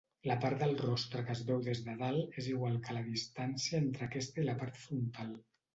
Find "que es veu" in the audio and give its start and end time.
1.27-1.61